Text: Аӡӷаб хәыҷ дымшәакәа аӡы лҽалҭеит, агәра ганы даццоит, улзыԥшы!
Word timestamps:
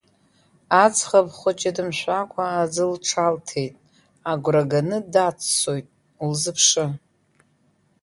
Аӡӷаб 0.83 1.27
хәыҷ 1.37 1.61
дымшәакәа 1.75 2.45
аӡы 2.61 2.85
лҽалҭеит, 2.91 3.73
агәра 4.31 4.63
ганы 4.71 4.97
даццоит, 5.13 5.87
улзыԥшы! 6.23 6.85